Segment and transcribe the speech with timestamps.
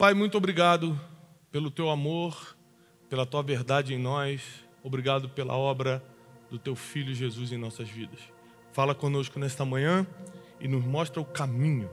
[0.00, 0.98] Pai, muito obrigado
[1.52, 2.56] pelo teu amor,
[3.10, 4.40] pela tua verdade em nós.
[4.82, 6.02] Obrigado pela obra
[6.50, 8.18] do teu filho Jesus em nossas vidas.
[8.72, 10.06] Fala conosco nesta manhã
[10.58, 11.90] e nos mostra o caminho,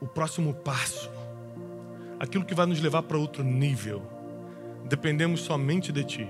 [0.00, 1.10] o próximo passo,
[2.20, 4.00] aquilo que vai nos levar para outro nível.
[4.84, 6.28] Dependemos somente de ti.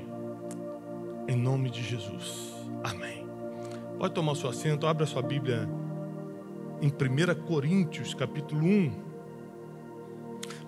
[1.29, 2.55] Em nome de Jesus.
[2.83, 3.29] Amém.
[3.99, 5.69] Pode tomar o seu assento, abra a sua Bíblia
[6.81, 9.14] em 1 Coríntios, capítulo 1.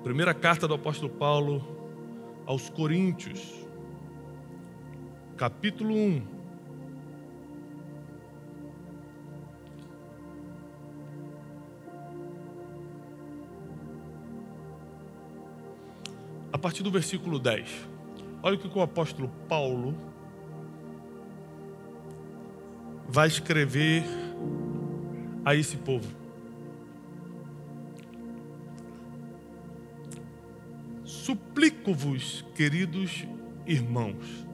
[0.06, 1.60] Primeira carta do apóstolo Paulo
[2.46, 3.66] aos Coríntios,
[5.36, 6.22] capítulo 1.
[16.52, 17.88] A partir do versículo 10.
[18.44, 19.92] Olha o que o apóstolo Paulo
[23.08, 24.04] vai escrever
[25.44, 26.25] a esse povo.
[31.86, 33.24] Suplico-vos, queridos
[33.64, 34.44] irmãos.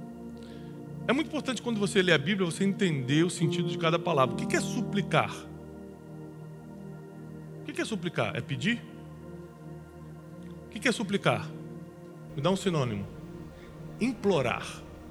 [1.09, 4.35] É muito importante quando você lê a Bíblia você entender o sentido de cada palavra.
[4.35, 5.35] O que é suplicar?
[7.61, 8.37] O que é suplicar?
[8.37, 8.83] É pedir?
[10.67, 11.49] O que é suplicar?
[12.37, 13.07] Me dá um sinônimo.
[13.99, 14.67] Implorar.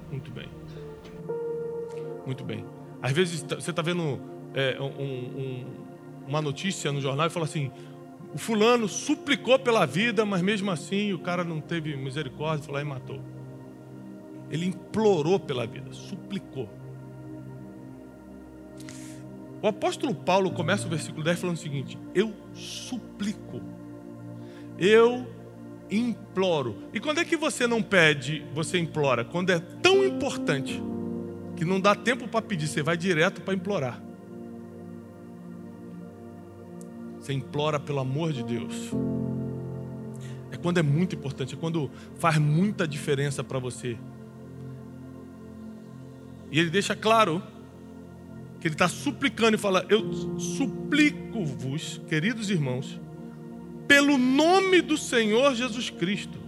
[0.08, 0.48] Muito bem.
[2.24, 2.64] Muito bem.
[3.02, 4.20] Às vezes você está vendo
[4.54, 5.66] é, um, um,
[6.28, 7.72] uma notícia no jornal e fala assim:
[8.34, 12.80] o fulano suplicou pela vida, mas mesmo assim o cara não teve misericórdia, foi lá
[12.80, 13.20] e matou.
[14.50, 16.68] Ele implorou pela vida, suplicou.
[19.60, 23.60] O apóstolo Paulo começa o versículo 10 falando o seguinte: Eu suplico,
[24.78, 25.26] eu
[25.90, 26.84] imploro.
[26.92, 29.24] E quando é que você não pede, você implora?
[29.24, 30.82] Quando é tão importante
[31.56, 34.02] que não dá tempo para pedir, você vai direto para implorar.
[37.22, 38.90] Você implora pelo amor de Deus.
[40.50, 41.88] É quando é muito importante, é quando
[42.18, 43.96] faz muita diferença para você.
[46.50, 47.40] E ele deixa claro
[48.60, 53.00] que ele está suplicando e fala: Eu suplico-vos, queridos irmãos,
[53.86, 56.40] pelo nome do Senhor Jesus Cristo.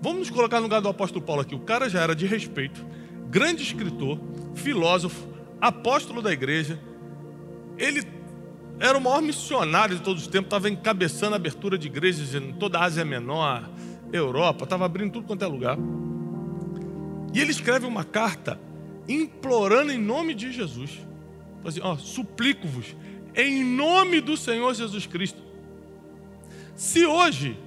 [0.00, 1.54] Vamos nos colocar no lugar do apóstolo Paulo aqui.
[1.54, 2.82] O cara já era de respeito,
[3.28, 4.18] grande escritor,
[4.54, 5.28] filósofo,
[5.60, 6.80] apóstolo da igreja.
[7.76, 8.17] Ele
[8.80, 12.52] era o maior missionário de todos os tempos, estava encabeçando a abertura de igrejas em
[12.52, 13.68] toda a Ásia Menor,
[14.12, 15.76] Europa, estava abrindo tudo quanto é lugar.
[17.34, 18.58] E ele escreve uma carta
[19.08, 20.98] implorando em nome de Jesus.
[21.64, 22.94] Assim, ó, suplico-vos,
[23.34, 25.42] em nome do Senhor Jesus Cristo.
[26.74, 27.58] Se hoje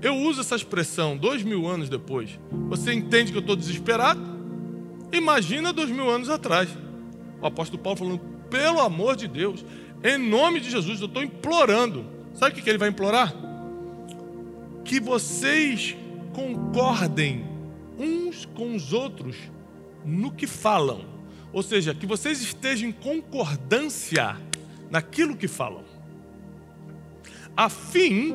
[0.00, 2.38] eu uso essa expressão dois mil anos depois,
[2.68, 4.22] você entende que eu estou desesperado?
[5.12, 6.68] Imagina dois mil anos atrás.
[7.40, 9.64] O apóstolo Paulo falando, pelo amor de Deus,
[10.04, 12.04] em nome de Jesus, eu estou implorando.
[12.34, 13.34] Sabe o que ele vai implorar?
[14.84, 15.96] Que vocês
[16.34, 17.46] concordem
[17.98, 19.36] uns com os outros
[20.04, 21.06] no que falam.
[21.54, 24.36] Ou seja, que vocês estejam em concordância
[24.90, 25.84] naquilo que falam.
[27.56, 28.34] A fim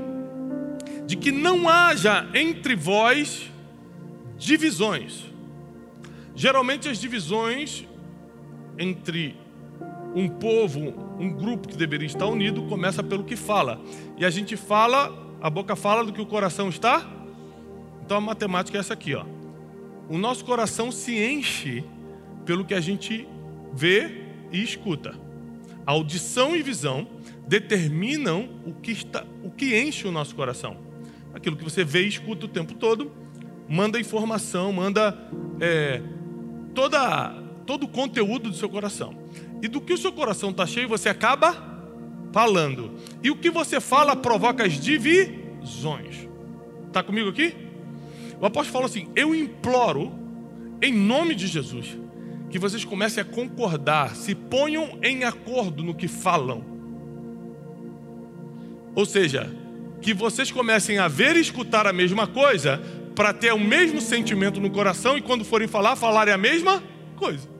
[1.06, 3.52] de que não haja entre vós
[4.38, 5.26] divisões.
[6.36, 7.86] Geralmente as divisões
[8.78, 9.36] entre
[10.16, 10.80] um povo,
[11.20, 13.82] um grupo que deveria estar unido, começa pelo que fala.
[14.18, 17.08] E a gente fala, a boca fala do que o coração está.
[18.04, 19.26] Então a matemática é essa aqui, ó.
[20.10, 21.84] O nosso coração se enche
[22.46, 23.28] pelo que a gente
[23.74, 25.14] vê e escuta.
[25.86, 27.08] audição e visão
[27.48, 30.78] determinam o que, está, o que enche o nosso coração.
[31.34, 33.12] Aquilo que você vê e escuta o tempo todo,
[33.68, 35.16] manda informação, manda
[35.60, 36.02] é,
[36.74, 37.32] toda,
[37.66, 39.16] todo o conteúdo do seu coração.
[39.62, 41.56] E do que o seu coração está cheio, você acaba
[42.32, 42.94] falando.
[43.24, 46.28] E o que você fala provoca as divisões.
[46.88, 47.56] Está comigo aqui?
[48.40, 50.12] O apóstolo fala assim: Eu imploro,
[50.82, 51.98] em nome de Jesus,
[52.50, 56.64] que vocês comecem a concordar, se ponham em acordo no que falam.
[58.96, 59.54] Ou seja,
[60.02, 62.82] que vocês comecem a ver e escutar a mesma coisa,
[63.16, 66.82] para ter o mesmo sentimento no coração e quando forem falar, falarem a mesma
[67.18, 67.59] coisa.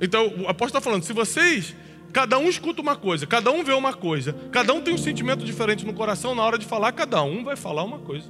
[0.00, 1.74] Então, o apóstolo está falando: se vocês,
[2.12, 5.44] cada um escuta uma coisa, cada um vê uma coisa, cada um tem um sentimento
[5.44, 8.28] diferente no coração, na hora de falar, cada um vai falar uma coisa.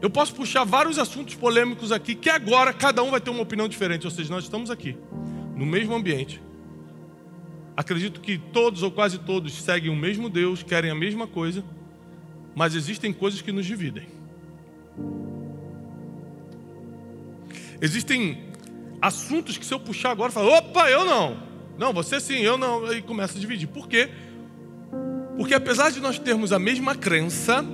[0.00, 3.68] Eu posso puxar vários assuntos polêmicos aqui, que agora cada um vai ter uma opinião
[3.68, 4.96] diferente, ou seja, nós estamos aqui,
[5.54, 6.40] no mesmo ambiente.
[7.76, 11.62] Acredito que todos ou quase todos seguem o mesmo Deus, querem a mesma coisa,
[12.54, 14.06] mas existem coisas que nos dividem.
[17.80, 18.49] Existem
[19.00, 21.36] assuntos que se eu puxar agora, falo, opa, eu não.
[21.78, 22.84] Não, você sim, eu não.
[22.86, 23.66] Aí começa a dividir.
[23.66, 24.08] Por quê?
[24.08, 24.30] Porque
[25.40, 27.64] Porque apesar de nós termos a mesma crença,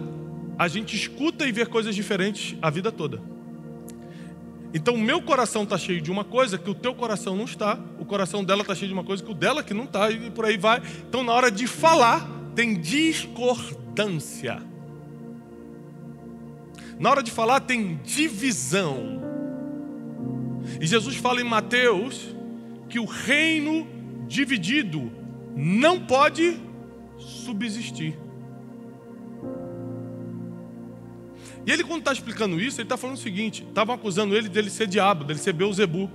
[0.57, 3.21] a gente escuta e vê coisas diferentes a vida toda.
[4.73, 7.77] Então o meu coração está cheio de uma coisa que o teu coração não está,
[7.99, 10.31] o coração dela está cheio de uma coisa que o dela que não está, e
[10.31, 10.81] por aí vai.
[11.09, 12.25] Então na hora de falar,
[12.55, 14.63] tem discordância.
[17.01, 19.36] Na hora de falar, tem divisão.
[20.81, 22.35] E Jesus fala em Mateus
[22.89, 23.87] que o reino
[24.27, 25.11] dividido
[25.55, 26.61] não pode
[27.19, 28.19] subsistir.
[31.67, 34.71] E ele, quando está explicando isso, ele está falando o seguinte: estavam acusando ele dele
[34.71, 36.11] ser diabo, dele ser Beuzebu.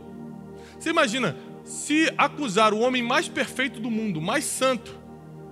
[0.79, 4.97] Você imagina, se acusar o homem mais perfeito do mundo, mais santo,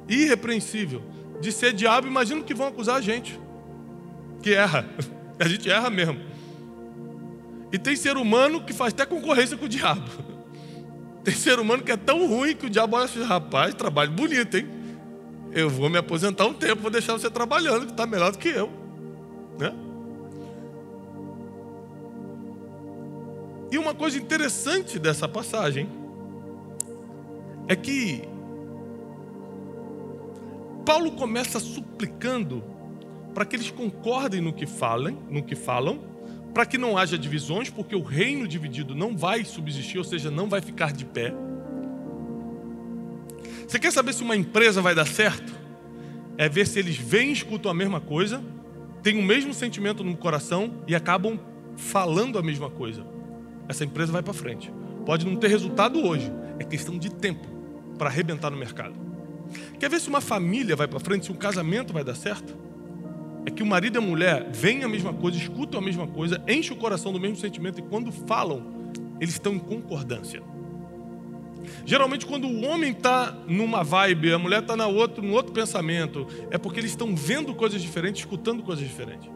[0.07, 1.03] irrepreensível,
[1.41, 3.39] de ser diabo, imagina que vão acusar a gente,
[4.41, 4.89] que erra.
[5.41, 6.19] A gente erra mesmo.
[7.71, 10.09] E tem ser humano que faz até concorrência com o diabo.
[11.23, 14.57] Tem ser humano que é tão ruim que o diabo olha assim, rapaz, trabalho bonito,
[14.57, 14.67] hein?
[15.51, 18.49] Eu vou me aposentar um tempo, vou deixar você trabalhando, que está melhor do que
[18.49, 18.71] eu.
[19.59, 19.73] Né?
[23.71, 25.89] E uma coisa interessante dessa passagem
[27.67, 28.23] é que
[30.85, 32.63] Paulo começa suplicando
[33.33, 35.99] para que eles concordem no que falem, no que falam,
[36.53, 40.49] para que não haja divisões, porque o reino dividido não vai subsistir, ou seja, não
[40.49, 41.33] vai ficar de pé.
[43.67, 45.53] Você quer saber se uma empresa vai dar certo?
[46.37, 48.43] É ver se eles veem e escutam a mesma coisa,
[49.03, 51.39] têm o mesmo sentimento no coração e acabam
[51.75, 53.05] falando a mesma coisa.
[53.67, 54.73] Essa empresa vai para frente.
[55.05, 57.47] Pode não ter resultado hoje, é questão de tempo
[57.97, 58.95] para arrebentar no mercado.
[59.79, 62.55] Quer ver se uma família vai para frente, se um casamento vai dar certo?
[63.49, 66.39] É que o marido e a mulher veem a mesma coisa, escutam a mesma coisa,
[66.47, 68.63] enchem o coração do mesmo sentimento e quando falam,
[69.19, 70.43] eles estão em concordância.
[71.83, 76.27] Geralmente, quando o homem está numa vibe, a mulher está na outro, no outro pensamento,
[76.51, 79.27] é porque eles estão vendo coisas diferentes, escutando coisas diferentes.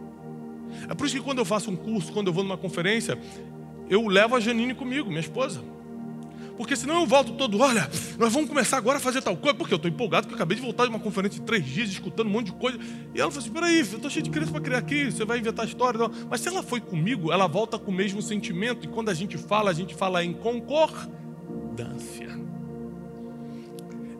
[0.87, 3.17] É por isso que quando eu faço um curso, quando eu vou numa conferência,
[3.89, 5.63] eu levo a Janine comigo, minha esposa.
[6.57, 9.73] Porque senão eu volto todo, olha, nós vamos começar agora a fazer tal coisa, porque
[9.73, 12.27] eu estou empolgado, porque eu acabei de voltar de uma conferência de três dias, escutando
[12.27, 12.77] um monte de coisa.
[13.13, 15.39] E ela falou assim: peraí, eu estou cheio de criança para criar aqui, você vai
[15.39, 15.97] inventar história.
[15.99, 16.11] Não.
[16.29, 18.85] Mas se ela foi comigo, ela volta com o mesmo sentimento.
[18.85, 22.23] E quando a gente fala, a gente fala em concordância.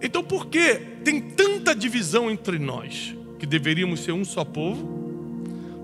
[0.01, 5.01] Então por que tem tanta divisão entre nós, que deveríamos ser um só povo?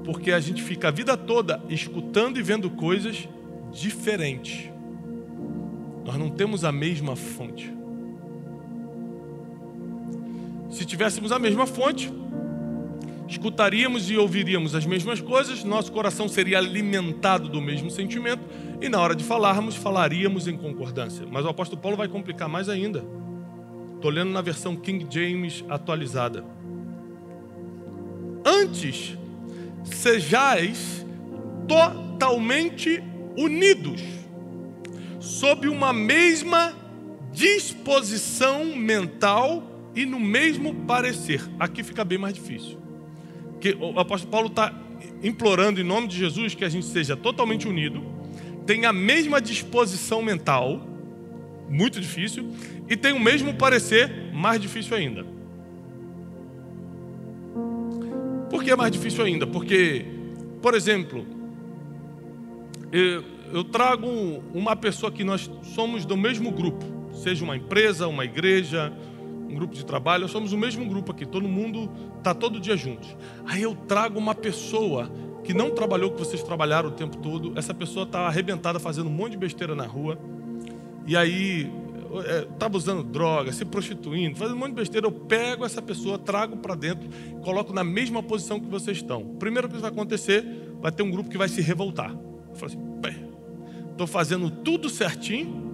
[0.03, 3.29] Porque a gente fica a vida toda escutando e vendo coisas
[3.71, 4.69] diferentes.
[6.09, 7.71] Nós não temos a mesma fonte.
[10.71, 12.11] Se tivéssemos a mesma fonte,
[13.27, 18.41] escutaríamos e ouviríamos as mesmas coisas, nosso coração seria alimentado do mesmo sentimento
[18.81, 21.27] e na hora de falarmos, falaríamos em concordância.
[21.29, 23.05] Mas o apóstolo Paulo vai complicar mais ainda.
[23.93, 26.43] Estou lendo na versão King James atualizada.
[28.43, 29.15] Antes,
[29.83, 31.05] sejais
[31.67, 32.99] totalmente
[33.37, 34.18] unidos,
[35.19, 36.73] sob uma mesma
[37.31, 39.63] disposição mental
[39.95, 41.41] e no mesmo parecer.
[41.59, 42.79] Aqui fica bem mais difícil.
[43.59, 44.73] Que o apóstolo Paulo está
[45.21, 48.01] implorando em nome de Jesus que a gente seja totalmente unido,
[48.65, 50.81] tenha a mesma disposição mental,
[51.69, 52.51] muito difícil,
[52.87, 55.25] e tenha o mesmo parecer, mais difícil ainda.
[58.49, 59.45] Por que é mais difícil ainda?
[59.45, 60.05] Porque,
[60.61, 61.25] por exemplo,
[62.91, 64.07] eu, eu trago
[64.53, 68.93] uma pessoa que nós somos do mesmo grupo, seja uma empresa, uma igreja,
[69.49, 72.77] um grupo de trabalho, nós somos o mesmo grupo aqui, todo mundo está todo dia
[72.77, 73.15] juntos.
[73.45, 75.11] Aí eu trago uma pessoa
[75.43, 79.13] que não trabalhou que vocês trabalharam o tempo todo, essa pessoa está arrebentada fazendo um
[79.13, 80.19] monte de besteira na rua,
[81.07, 81.71] e aí
[82.51, 86.17] estava é, usando droga, se prostituindo, fazendo um monte de besteira, eu pego essa pessoa,
[86.17, 87.09] trago para dentro,
[87.41, 89.23] coloco na mesma posição que vocês estão.
[89.39, 90.45] Primeira coisa que vai acontecer,
[90.79, 92.11] vai ter um grupo que vai se revoltar.
[92.11, 92.79] Eu falo assim,
[93.99, 95.67] estou fazendo tudo certinho.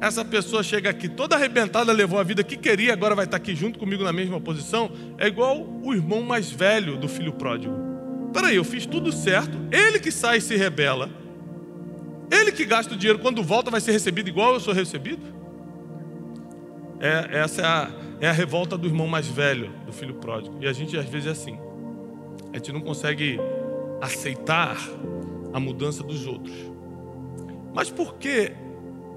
[0.00, 3.54] Essa pessoa chega aqui toda arrebentada, levou a vida que queria, agora vai estar aqui
[3.54, 4.90] junto comigo na mesma posição.
[5.18, 7.74] É igual o irmão mais velho do filho pródigo.
[8.32, 11.10] Peraí, eu fiz tudo certo, ele que sai e se rebela.
[12.30, 15.22] Ele que gasta o dinheiro, quando volta, vai ser recebido igual eu sou recebido?
[17.00, 20.56] É, essa é a, é a revolta do irmão mais velho, do filho pródigo.
[20.60, 21.58] E a gente às vezes é assim.
[22.52, 23.38] A gente não consegue
[24.00, 24.76] aceitar
[25.52, 26.77] a mudança dos outros.
[27.74, 28.52] Mas por que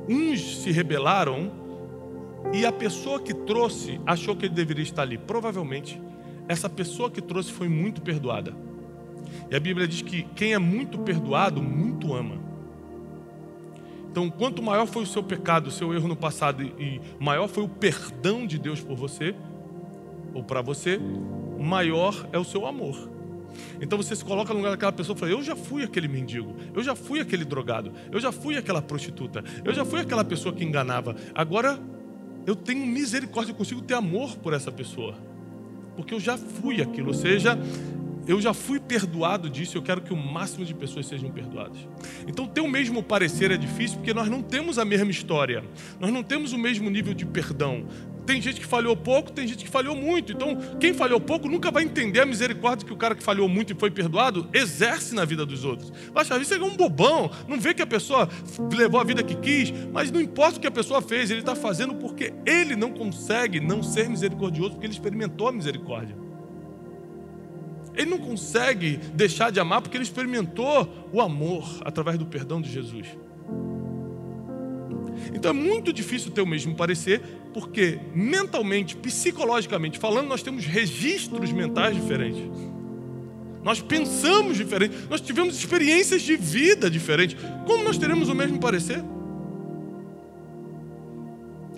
[0.08, 1.52] uns se rebelaram
[2.54, 5.18] e a pessoa que trouxe achou que ele deveria estar ali?
[5.18, 6.02] Provavelmente
[6.48, 8.54] essa pessoa que trouxe foi muito perdoada.
[9.50, 12.40] E a Bíblia diz que quem é muito perdoado, muito ama.
[14.10, 17.64] Então, quanto maior foi o seu pecado, o seu erro no passado, e maior foi
[17.64, 19.34] o perdão de Deus por você,
[20.34, 21.00] ou para você,
[21.58, 23.10] maior é o seu amor.
[23.82, 26.56] Então você se coloca no lugar daquela pessoa e fala: Eu já fui aquele mendigo,
[26.74, 30.54] eu já fui aquele drogado, eu já fui aquela prostituta, eu já fui aquela pessoa
[30.54, 31.16] que enganava.
[31.34, 31.80] Agora
[32.46, 35.16] eu tenho misericórdia, eu consigo ter amor por essa pessoa,
[35.96, 37.10] porque eu já fui aquilo.
[37.10, 37.58] Ou seja,
[38.28, 41.78] eu já fui perdoado disso, eu quero que o máximo de pessoas sejam perdoadas.
[42.28, 45.64] Então, ter o mesmo parecer é difícil porque nós não temos a mesma história,
[46.00, 47.86] nós não temos o mesmo nível de perdão.
[48.32, 50.32] Tem gente que falhou pouco, tem gente que falhou muito.
[50.32, 53.74] Então, quem falhou pouco nunca vai entender a misericórdia que o cara que falhou muito
[53.74, 55.92] e foi perdoado exerce na vida dos outros.
[56.14, 58.30] Vai achar, isso é um bobão, não vê que a pessoa
[58.74, 61.56] levou a vida que quis, mas não importa o que a pessoa fez, ele está
[61.56, 66.16] fazendo porque ele não consegue não ser misericordioso, porque ele experimentou a misericórdia.
[67.94, 72.72] Ele não consegue deixar de amar porque ele experimentou o amor através do perdão de
[72.72, 73.08] Jesus.
[75.34, 77.22] Então é muito difícil ter o mesmo parecer,
[77.54, 82.50] porque mentalmente, psicologicamente falando, nós temos registros mentais diferentes.
[83.64, 87.38] Nós pensamos diferente, nós tivemos experiências de vida diferentes.
[87.68, 89.04] Como nós teremos o mesmo parecer?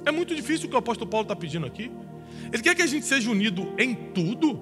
[0.05, 1.91] É muito difícil o que o apóstolo Paulo está pedindo aqui.
[2.51, 4.59] Ele quer que a gente seja unido em tudo,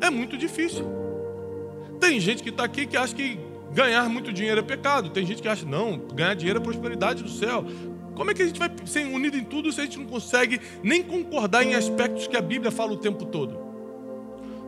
[0.00, 0.84] é muito difícil.
[2.00, 3.38] Tem gente que está aqui que acha que
[3.72, 5.10] ganhar muito dinheiro é pecado.
[5.10, 7.64] Tem gente que acha, não, ganhar dinheiro é prosperidade do céu.
[8.16, 10.60] Como é que a gente vai ser unido em tudo se a gente não consegue
[10.82, 13.66] nem concordar em aspectos que a Bíblia fala o tempo todo?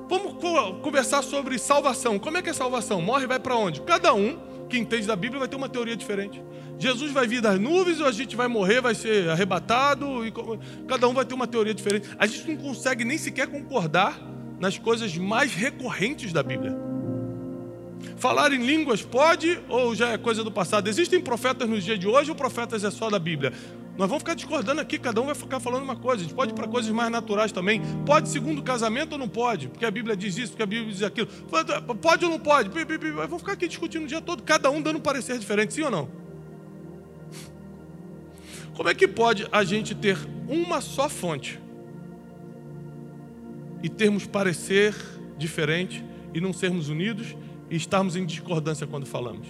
[0.08, 0.34] Vamos
[0.82, 2.18] conversar sobre salvação.
[2.18, 3.00] Como é que é salvação?
[3.00, 3.80] Morre e vai para onde?
[3.82, 4.38] Cada um
[4.68, 6.42] que entende da Bíblia vai ter uma teoria diferente.
[6.78, 10.26] Jesus vai vir das nuvens ou a gente vai morrer, vai ser arrebatado?
[10.26, 10.32] E
[10.86, 12.08] cada um vai ter uma teoria diferente.
[12.18, 14.18] A gente não consegue nem sequer concordar
[14.60, 16.87] nas coisas mais recorrentes da Bíblia.
[18.16, 20.88] Falar em línguas pode ou já é coisa do passado?
[20.88, 23.52] Existem profetas nos dias de hoje ou profetas é só da Bíblia?
[23.96, 26.22] Nós vamos ficar discordando aqui, cada um vai ficar falando uma coisa.
[26.22, 27.82] A gente pode ir para coisas mais naturais também.
[28.06, 29.68] Pode segundo casamento ou não pode?
[29.68, 31.26] Porque a Bíblia diz isso, porque a Bíblia diz aquilo.
[32.00, 32.68] Pode ou não pode?
[32.68, 35.90] Vamos ficar aqui discutindo o dia todo, cada um dando um parecer diferente, sim ou
[35.90, 36.08] não?
[38.74, 41.58] Como é que pode a gente ter uma só fonte
[43.82, 44.94] e termos parecer
[45.36, 47.34] diferente e não sermos unidos
[47.70, 49.46] e estarmos em discordância quando falamos?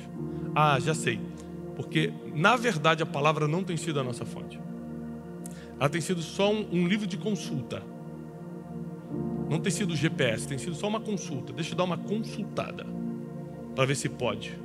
[0.55, 1.21] Ah, já sei.
[1.77, 4.59] Porque, na verdade, a palavra não tem sido a nossa fonte.
[5.79, 7.83] Ela tem sido só um, um livro de consulta.
[9.49, 11.53] Não tem sido GPS, tem sido só uma consulta.
[11.53, 12.85] Deixa eu dar uma consultada
[13.75, 14.59] para ver se pode.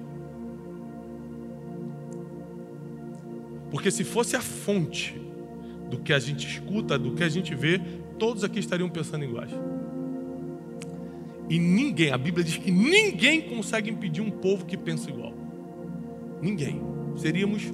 [3.70, 5.20] Porque se fosse a fonte
[5.90, 7.80] do que a gente escuta, do que a gente vê,
[8.18, 9.52] todos aqui estariam pensando iguais.
[11.50, 15.34] E ninguém, a Bíblia diz que ninguém consegue impedir um povo que pensa igual.
[16.42, 16.82] Ninguém.
[17.16, 17.72] Seríamos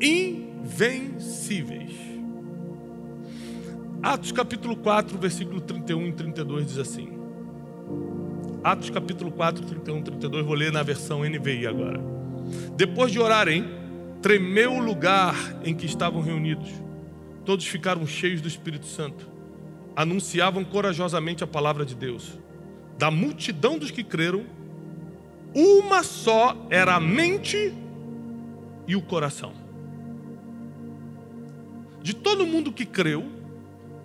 [0.00, 1.90] invencíveis.
[4.02, 7.08] Atos capítulo 4, versículo 31 e 32 diz assim.
[8.62, 12.00] Atos capítulo 4, 31 e 32, vou ler na versão NVI agora.
[12.76, 13.64] Depois de orarem,
[14.22, 15.34] tremeu o lugar
[15.64, 16.70] em que estavam reunidos.
[17.44, 19.28] Todos ficaram cheios do Espírito Santo.
[19.96, 22.38] Anunciavam corajosamente a palavra de Deus
[22.98, 24.44] da multidão dos que creram,
[25.54, 27.72] uma só era a mente
[28.86, 29.52] e o coração.
[32.02, 33.24] De todo mundo que creu,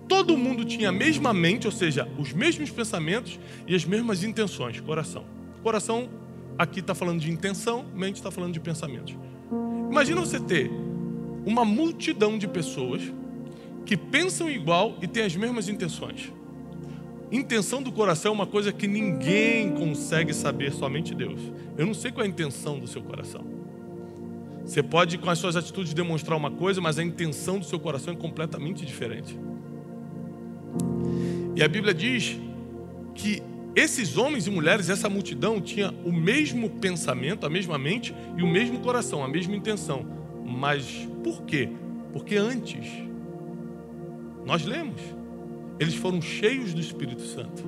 [0.07, 4.79] todo mundo tinha a mesma mente, ou seja, os mesmos pensamentos e as mesmas intenções,
[4.79, 5.25] coração.
[5.63, 6.09] Coração
[6.57, 9.15] aqui está falando de intenção, mente está falando de pensamentos.
[9.89, 10.69] Imagina você ter
[11.45, 13.01] uma multidão de pessoas
[13.85, 16.31] que pensam igual e têm as mesmas intenções.
[17.31, 21.39] Intenção do coração é uma coisa que ninguém consegue saber, somente Deus.
[21.77, 23.43] Eu não sei qual é a intenção do seu coração.
[24.65, 28.13] Você pode, com as suas atitudes, demonstrar uma coisa, mas a intenção do seu coração
[28.13, 29.37] é completamente diferente.
[31.55, 32.37] E a Bíblia diz
[33.13, 33.41] que
[33.75, 38.47] esses homens e mulheres, essa multidão, tinha o mesmo pensamento, a mesma mente e o
[38.47, 40.05] mesmo coração, a mesma intenção.
[40.45, 41.69] Mas por quê?
[42.11, 42.87] Porque antes,
[44.45, 45.01] nós lemos
[45.83, 47.63] eles foram cheios do Espírito Santo.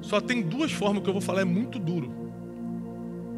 [0.00, 2.12] Só tem duas formas que eu vou falar, é muito duro.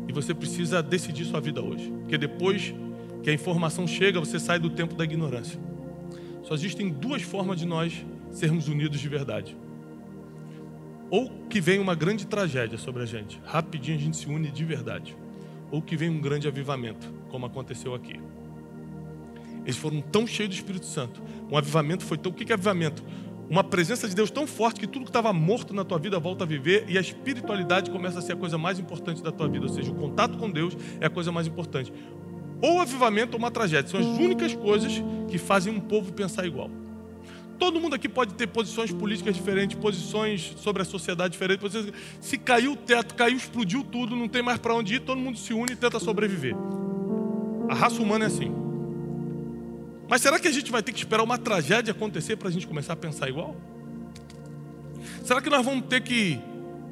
[0.09, 1.91] E você precisa decidir sua vida hoje.
[2.01, 2.75] Porque depois
[3.23, 5.61] que a informação chega, você sai do tempo da ignorância.
[6.43, 9.57] Só existem duas formas de nós sermos unidos de verdade.
[11.11, 14.65] Ou que vem uma grande tragédia sobre a gente, rapidinho a gente se une de
[14.65, 15.17] verdade.
[15.71, 18.19] Ou que vem um grande avivamento, como aconteceu aqui.
[19.65, 21.23] Eles foram tão cheios do Espírito Santo.
[21.51, 22.33] Um avivamento foi tão.
[22.33, 23.03] O que é avivamento?
[23.49, 26.45] Uma presença de Deus tão forte que tudo que estava morto na tua vida volta
[26.45, 29.67] a viver e a espiritualidade começa a ser a coisa mais importante da tua vida.
[29.67, 31.93] Ou seja, o contato com Deus é a coisa mais importante.
[32.63, 33.91] Ou avivamento ou uma tragédia.
[33.91, 36.71] São as únicas coisas que fazem um povo pensar igual.
[37.59, 41.93] Todo mundo aqui pode ter posições políticas diferentes, posições sobre a sociedade diferentes.
[42.21, 45.39] Se caiu o teto, caiu, explodiu tudo, não tem mais para onde ir, todo mundo
[45.39, 46.57] se une e tenta sobreviver.
[47.69, 48.62] A raça humana é assim.
[50.09, 52.67] Mas será que a gente vai ter que esperar uma tragédia acontecer para a gente
[52.67, 53.57] começar a pensar igual?
[55.25, 56.41] Será que nós vamos ter que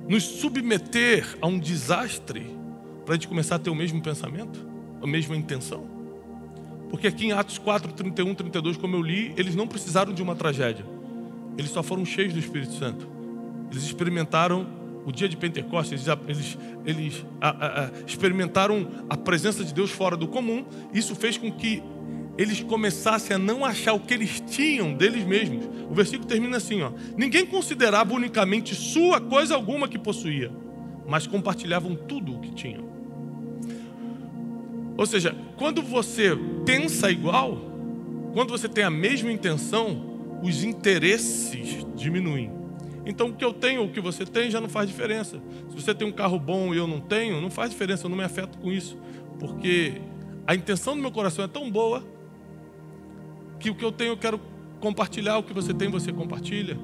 [0.09, 2.57] nos submeter a um desastre
[3.05, 4.67] para a gente começar a ter o mesmo pensamento,
[5.03, 5.85] a mesma intenção?
[6.91, 10.35] Porque aqui em Atos 4, 31, 32, como eu li, eles não precisaram de uma
[10.35, 10.85] tragédia.
[11.57, 13.07] Eles só foram cheios do Espírito Santo.
[13.71, 14.67] Eles experimentaram
[15.05, 20.17] o dia de Pentecostes, eles, eles, a, a, a, experimentaram a presença de Deus fora
[20.17, 20.65] do comum.
[20.93, 21.83] Isso fez com que
[22.41, 25.67] eles começassem a não achar o que eles tinham deles mesmos.
[25.91, 30.51] O versículo termina assim: ó, ninguém considerava unicamente sua coisa alguma que possuía,
[31.07, 32.89] mas compartilhavam tudo o que tinham.
[34.97, 36.31] Ou seja, quando você
[36.65, 37.61] pensa igual,
[38.33, 42.51] quando você tem a mesma intenção, os interesses diminuem.
[43.05, 45.43] Então o que eu tenho, o que você tem, já não faz diferença.
[45.69, 48.17] Se você tem um carro bom e eu não tenho, não faz diferença, eu não
[48.17, 48.97] me afeto com isso.
[49.39, 50.01] Porque
[50.47, 52.03] a intenção do meu coração é tão boa
[53.61, 54.41] que o que eu tenho eu quero
[54.81, 56.79] compartilhar, o que você tem você compartilha.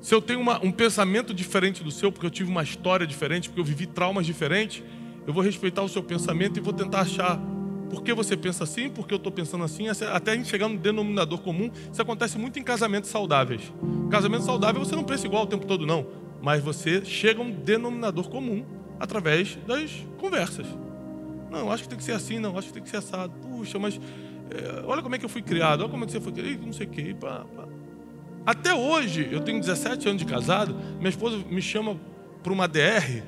[0.00, 3.48] Se eu tenho uma, um pensamento diferente do seu, porque eu tive uma história diferente,
[3.48, 4.82] porque eu vivi traumas diferentes,
[5.26, 7.40] eu vou respeitar o seu pensamento e vou tentar achar
[7.88, 10.68] por que você pensa assim, por que eu estou pensando assim, até a gente chegar
[10.68, 11.70] no denominador comum.
[11.90, 13.72] Isso acontece muito em casamentos saudáveis.
[14.10, 16.06] Casamento saudável você não pensa igual o tempo todo, não,
[16.42, 18.64] mas você chega a um denominador comum
[18.98, 20.66] através das conversas.
[21.50, 23.32] Não, acho que tem que ser assim, não, acho que tem que ser assado.
[23.40, 23.98] Puxa, mas
[24.86, 26.72] olha como é que eu fui criado, olha como é que você foi criado, não
[26.72, 27.16] sei o quê.
[27.18, 27.66] Pá, pá.
[28.46, 31.98] Até hoje, eu tenho 17 anos de casado, minha esposa me chama
[32.42, 33.22] para uma DR,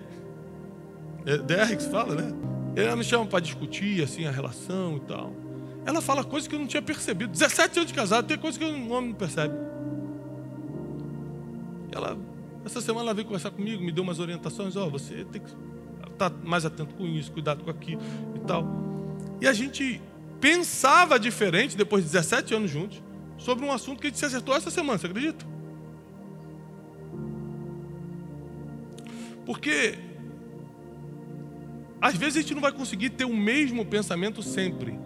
[1.24, 2.32] é DR que se fala, né?
[2.76, 5.32] Ela me chama para discutir assim a relação e tal.
[5.86, 7.32] Ela fala coisas que eu não tinha percebido.
[7.32, 9.54] 17 anos de casado, tem coisas que o homem não percebe.
[11.90, 12.18] Ela,
[12.64, 15.48] essa semana ela veio conversar comigo, me deu umas orientações, ó, oh, você tem que
[16.12, 18.02] estar mais atento com isso, cuidado com aquilo
[18.34, 18.66] e tal.
[19.40, 20.02] E a gente
[20.40, 23.02] pensava diferente, depois de 17 anos juntos,
[23.38, 25.44] sobre um assunto que a gente se acertou essa semana, você acredita?
[29.44, 29.98] Porque
[32.00, 34.98] às vezes a gente não vai conseguir ter o mesmo pensamento sempre,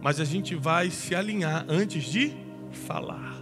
[0.00, 2.32] mas a gente vai se alinhar antes de
[2.70, 3.38] falar.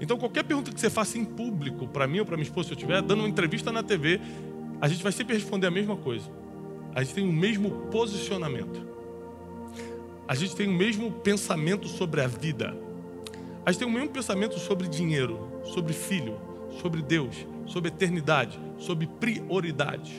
[0.00, 2.74] Então, qualquer pergunta que você faça em público, para mim ou para minha esposa, se
[2.74, 4.20] eu estiver dando uma entrevista na TV,
[4.80, 6.43] a gente vai sempre responder a mesma coisa
[6.94, 8.86] a gente tem o mesmo posicionamento.
[10.28, 12.74] A gente tem o mesmo pensamento sobre a vida.
[13.66, 16.38] A gente tem o mesmo pensamento sobre dinheiro, sobre filho,
[16.80, 20.14] sobre Deus, sobre eternidade, sobre prioridade.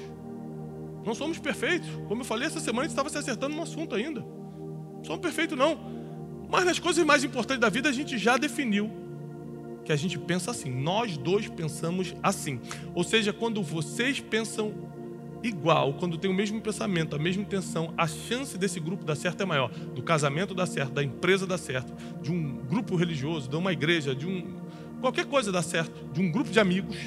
[1.06, 1.90] Não somos perfeitos.
[2.08, 4.20] Como eu falei, essa semana a gente estava se acertando no assunto ainda.
[4.22, 5.80] Não somos perfeitos, não.
[6.50, 8.92] Mas nas coisas mais importantes da vida a gente já definiu
[9.86, 10.72] que a gente pensa assim.
[10.72, 12.60] Nós dois pensamos assim.
[12.94, 14.74] Ou seja, quando vocês pensam
[15.48, 19.42] igual, quando tem o mesmo pensamento, a mesma intenção, a chance desse grupo dar certo
[19.42, 19.70] é maior.
[19.70, 24.16] Do casamento dar certo, da empresa dar certo, de um grupo religioso, de uma igreja,
[24.16, 24.56] de um.
[25.02, 26.98] qualquer coisa dar certo, de um grupo de amigos.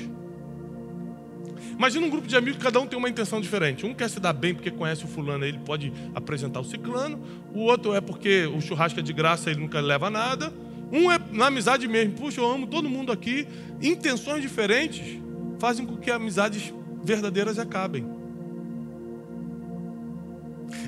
[1.72, 3.86] Imagina um grupo de amigos que cada um tem uma intenção diferente.
[3.86, 7.20] Um quer se dar bem porque conhece o fulano, ele pode apresentar o ciclano.
[7.54, 10.52] O outro é porque o churrasco é de graça, ele nunca leva nada.
[10.90, 12.14] Um é na amizade mesmo.
[12.14, 13.46] Puxa, eu amo todo mundo aqui.
[13.80, 15.20] Intenções diferentes
[15.58, 16.72] fazem com que amizades
[17.02, 18.17] verdadeiras acabem.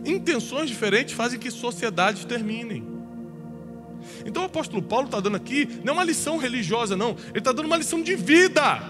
[0.04, 3.00] Intenções diferentes fazem que sociedades terminem.
[4.24, 7.10] Então o apóstolo Paulo está dando aqui, não é uma lição religiosa, não.
[7.28, 8.80] Ele está dando uma lição de vida.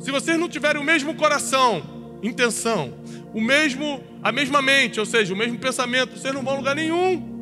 [0.00, 1.82] Se vocês não tiverem o mesmo coração,
[2.22, 2.94] intenção,
[3.34, 6.74] o mesmo, a mesma mente, ou seja, o mesmo pensamento, vocês não vão a lugar
[6.74, 7.36] nenhum.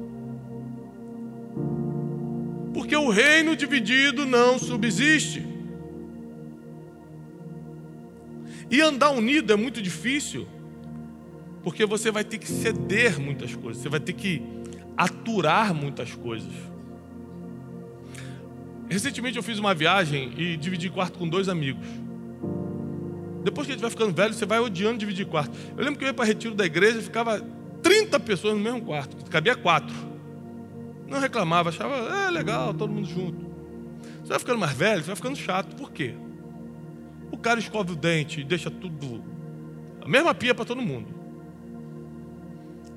[2.73, 5.47] Porque o reino dividido não subsiste.
[8.71, 10.47] E andar unido é muito difícil.
[11.67, 14.41] Porque você vai ter que ceder muitas coisas, você vai ter que
[14.97, 16.53] aturar muitas coisas.
[18.89, 21.85] Recentemente eu fiz uma viagem e dividi quarto com dois amigos.
[23.43, 25.59] Depois que a gente vai ficando velho, você vai odiando dividir quarto.
[25.77, 27.45] Eu lembro que eu ia para retiro da igreja e ficava
[27.83, 29.93] 30 pessoas no mesmo quarto, cabia quatro.
[31.09, 31.97] Não reclamava, achava,
[32.29, 33.45] é legal, todo mundo junto.
[34.23, 35.75] Você vai ficando mais velho, você vai ficando chato.
[35.75, 36.15] Por quê?
[37.33, 39.25] O cara escova o dente e deixa tudo.
[40.01, 41.16] A mesma pia para todo mundo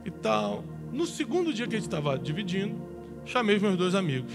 [0.06, 0.64] e tal.
[0.92, 2.76] No segundo dia que a gente estava dividindo,
[3.26, 4.34] chamei os meus dois amigos.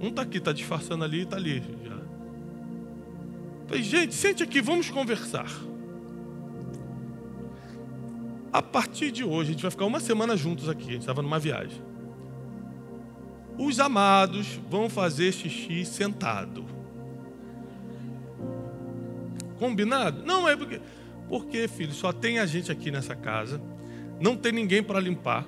[0.00, 1.98] Um está aqui, está disfarçando ali e está ali já.
[3.66, 5.50] Falei, gente, sente aqui, vamos conversar.
[8.52, 10.88] A partir de hoje, a gente vai ficar uma semana juntos aqui.
[10.88, 11.82] A gente estava numa viagem.
[13.58, 16.64] Os amados vão fazer xixi sentado.
[19.58, 20.24] Combinado?
[20.24, 20.80] Não é porque.
[21.28, 23.60] Porque, filho, só tem a gente aqui nessa casa.
[24.24, 25.44] Não tem ninguém para limpar.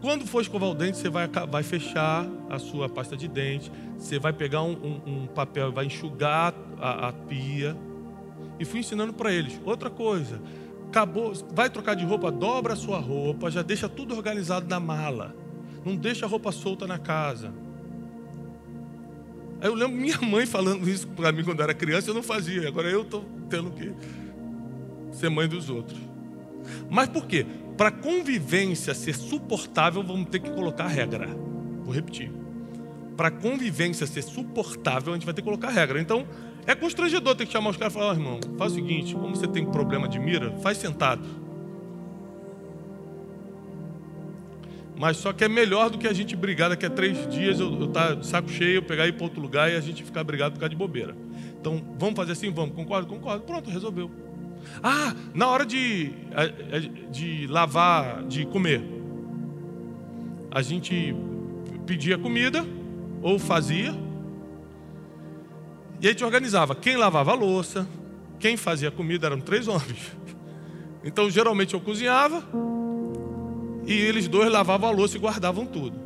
[0.00, 3.72] Quando for escovar o dente, você vai, vai fechar a sua pasta de dente.
[3.98, 7.76] Você vai pegar um, um, um papel e vai enxugar a, a pia.
[8.60, 9.60] E fui ensinando para eles.
[9.64, 10.40] Outra coisa,
[10.86, 15.34] acabou, vai trocar de roupa, dobra a sua roupa, já deixa tudo organizado na mala.
[15.84, 17.52] Não deixa a roupa solta na casa.
[19.60, 22.68] Aí eu lembro minha mãe falando isso para mim quando era criança, eu não fazia.
[22.68, 23.92] Agora eu estou tendo que
[25.10, 26.09] ser mãe dos outros.
[26.88, 27.46] Mas por quê?
[27.76, 31.28] Para a convivência ser suportável, vamos ter que colocar regra.
[31.82, 32.30] Vou repetir.
[33.16, 36.00] Para a convivência ser suportável, a gente vai ter que colocar regra.
[36.00, 36.26] Então,
[36.66, 39.34] é constrangedor ter que chamar os caras e falar: oh, irmão, faz o seguinte, como
[39.34, 41.22] você tem problema de mira, faz sentado.
[45.00, 47.72] Mas só que é melhor do que a gente brigar daqui a três dias, eu,
[47.80, 50.04] eu tá de saco cheio, eu pegar e ir para outro lugar e a gente
[50.04, 51.16] ficar brigado por causa de bobeira.
[51.58, 52.50] Então, vamos fazer assim?
[52.50, 53.06] Vamos, concordo?
[53.08, 53.42] Concordo.
[53.44, 54.10] Pronto, resolveu.
[54.82, 56.12] Ah, na hora de,
[57.10, 58.82] de lavar, de comer,
[60.50, 61.14] a gente
[61.86, 62.64] pedia comida,
[63.22, 63.94] ou fazia,
[66.00, 66.74] e a gente organizava.
[66.74, 67.86] Quem lavava a louça,
[68.38, 70.16] quem fazia comida eram três homens.
[71.02, 72.44] Então, geralmente eu cozinhava,
[73.86, 75.98] e eles dois lavavam a louça e guardavam tudo.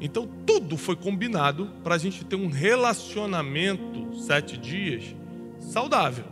[0.00, 5.14] Então tudo foi combinado para a gente ter um relacionamento sete dias
[5.60, 6.24] saudável.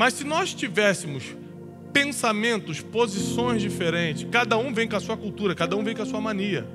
[0.00, 1.36] Mas se nós tivéssemos
[1.92, 6.06] pensamentos, posições diferentes, cada um vem com a sua cultura, cada um vem com a
[6.06, 6.66] sua mania.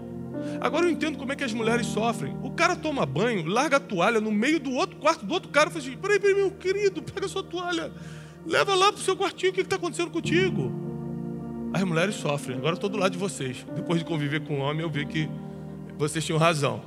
[0.62, 2.38] Agora eu entendo como é que as mulheres sofrem.
[2.44, 5.70] O cara toma banho, larga a toalha no meio do outro quarto do outro cara
[5.70, 7.92] e fala assim: peraí, peraí, meu querido, pega a sua toalha,
[8.46, 10.72] leva lá para o seu quartinho, o que está acontecendo contigo?
[11.74, 12.58] As mulheres sofrem.
[12.58, 13.66] Agora estou do lado de vocês.
[13.76, 15.28] Depois de conviver com o homem, eu vi que
[15.98, 16.84] vocês tinham razão.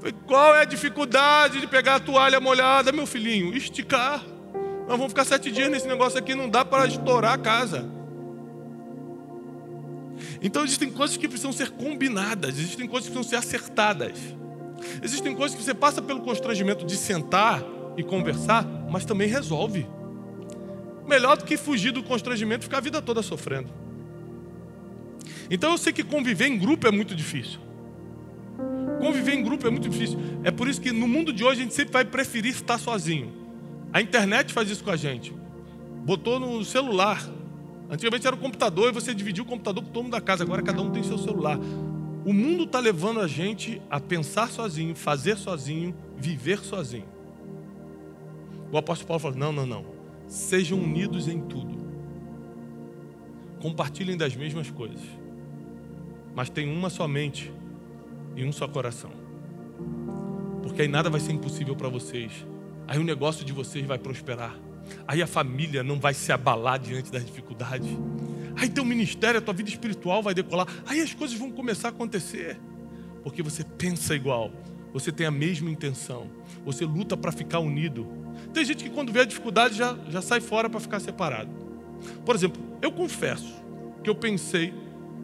[0.00, 3.56] Falei, qual é a dificuldade de pegar a toalha molhada, meu filhinho?
[3.56, 4.33] Esticar.
[4.86, 7.88] Nós vamos ficar sete dias nesse negócio aqui, não dá para estourar a casa.
[10.42, 14.18] Então existem coisas que precisam ser combinadas, existem coisas que precisam ser acertadas.
[15.02, 17.62] Existem coisas que você passa pelo constrangimento de sentar
[17.96, 19.86] e conversar, mas também resolve.
[21.06, 23.70] Melhor do que fugir do constrangimento e ficar a vida toda sofrendo.
[25.50, 27.60] Então eu sei que conviver em grupo é muito difícil.
[28.98, 30.18] Conviver em grupo é muito difícil.
[30.42, 33.43] É por isso que no mundo de hoje a gente sempre vai preferir estar sozinho.
[33.94, 35.32] A internet faz isso com a gente.
[36.04, 37.26] Botou no celular.
[37.88, 40.44] Antigamente era o computador e você dividia o computador com todo mundo da casa.
[40.44, 41.58] Agora cada um tem seu celular.
[42.26, 47.08] O mundo está levando a gente a pensar sozinho, fazer sozinho, viver sozinho.
[48.70, 49.86] O apóstolo Paulo fala: não, não, não.
[50.26, 51.84] Sejam unidos em tudo.
[53.60, 55.00] Compartilhem das mesmas coisas
[56.34, 57.52] mas tem uma somente
[58.34, 59.10] e um só coração.
[60.62, 62.44] Porque aí nada vai ser impossível para vocês.
[62.86, 64.56] Aí o negócio de vocês vai prosperar.
[65.06, 67.88] Aí a família não vai se abalar diante das dificuldades.
[68.56, 70.66] Aí teu ministério, a tua vida espiritual vai decolar.
[70.86, 72.58] Aí as coisas vão começar a acontecer.
[73.22, 74.50] Porque você pensa igual.
[74.92, 76.30] Você tem a mesma intenção.
[76.64, 78.06] Você luta para ficar unido.
[78.52, 81.50] Tem gente que quando vê a dificuldade já, já sai fora para ficar separado.
[82.24, 83.62] Por exemplo, eu confesso
[84.02, 84.74] que eu pensei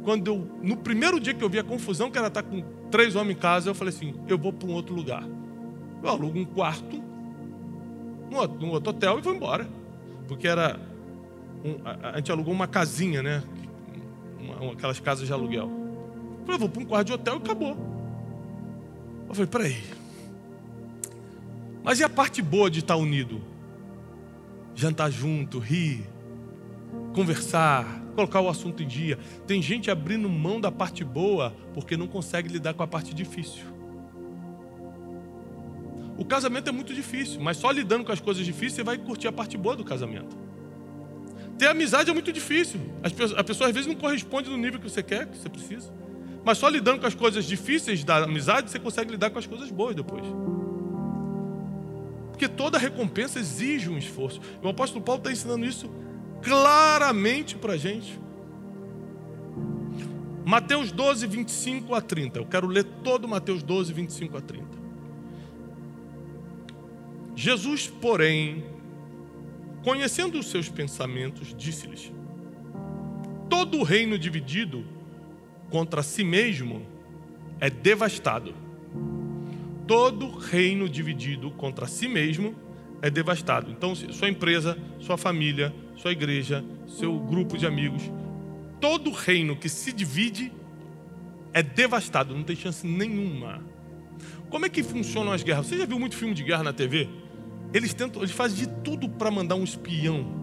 [0.03, 3.15] quando eu, no primeiro dia que eu vi a confusão que era estar com três
[3.15, 5.25] homens em casa, eu falei assim: eu vou para um outro lugar.
[6.03, 7.10] Eu alugo um quarto
[8.31, 9.69] num outro, hotel e vou embora.
[10.29, 10.79] Porque era.
[11.65, 13.43] Um, a, a, gente alugou uma casinha, né?
[14.39, 15.69] Uma, uma, aquelas casas de aluguel.
[15.69, 17.77] Eu falei, eu vou para um quarto de hotel e acabou.
[19.29, 19.83] Eu falei, peraí.
[21.83, 23.41] Mas e a parte boa de estar unido?
[24.75, 26.07] Jantar junto, rir,
[27.15, 29.19] conversar, colocar o assunto em dia.
[29.47, 33.65] Tem gente abrindo mão da parte boa porque não consegue lidar com a parte difícil.
[36.21, 39.27] O casamento é muito difícil, mas só lidando com as coisas difíceis você vai curtir
[39.27, 40.37] a parte boa do casamento.
[41.57, 42.79] Ter amizade é muito difícil.
[43.03, 45.91] A pessoa às vezes não corresponde no nível que você quer, que você precisa.
[46.45, 49.71] Mas só lidando com as coisas difíceis da amizade você consegue lidar com as coisas
[49.71, 50.23] boas depois.
[52.33, 54.43] Porque toda recompensa exige um esforço.
[54.63, 55.91] E o apóstolo Paulo está ensinando isso
[56.43, 58.21] claramente para a gente.
[60.45, 62.41] Mateus 12, 25 a 30.
[62.41, 64.80] Eu quero ler todo Mateus 12, 25 a 30.
[67.35, 68.65] Jesus, porém,
[69.83, 72.13] conhecendo os seus pensamentos, disse-lhes:
[73.49, 74.85] Todo reino dividido
[75.71, 76.87] contra si mesmo
[77.61, 78.55] é devastado.
[79.87, 82.55] Todo reino dividido contra si mesmo
[83.03, 83.71] é devastado.
[83.71, 88.03] Então, sua empresa, sua família, sua igreja, seu grupo de amigos,
[88.81, 90.53] todo reino que se divide
[91.53, 93.63] é devastado, não tem chance nenhuma.
[94.49, 95.67] Como é que funcionam as guerras?
[95.67, 97.09] Você já viu muito filme de guerra na TV?
[97.73, 100.41] Eles tentam, eles fazem de tudo para mandar um espião.